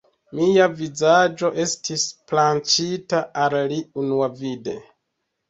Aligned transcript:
Mia 0.37 0.63
vizaĝo 0.77 1.51
estis 1.63 2.05
plaĉinta 2.33 3.21
al 3.45 3.59
li 3.75 3.79
unuavide. 4.07 4.77